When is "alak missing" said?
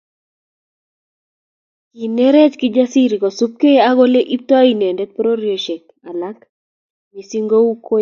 6.09-7.47